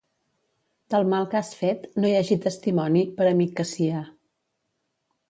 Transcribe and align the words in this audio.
Del 0.93 1.03
mal 1.11 1.27
que 1.33 1.37
has 1.39 1.51
fet, 1.59 1.85
no 2.03 2.09
hi 2.11 2.15
hagi 2.21 2.37
testimoni, 2.45 3.05
per 3.21 3.29
amic 3.33 3.55
que 3.61 3.67
sia. 3.73 4.01